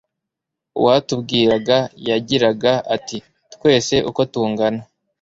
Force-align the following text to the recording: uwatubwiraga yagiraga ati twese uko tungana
uwatubwiraga 0.79 1.77
yagiraga 2.07 2.71
ati 2.95 3.17
twese 3.53 3.95
uko 4.09 4.21
tungana 4.31 4.81